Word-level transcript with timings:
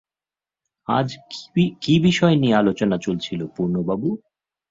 আজ 0.87 1.07
কী 1.81 1.95
বিষয় 2.03 2.35
নিয়ে 2.35 2.59
আলোচনা 2.61 2.97
চলছিল 2.97 3.39
পূর্ণবাবু? 3.55 4.09